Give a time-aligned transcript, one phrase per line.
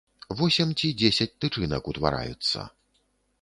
[0.37, 2.67] Восем ці дзесяць тычынак утвараюцца.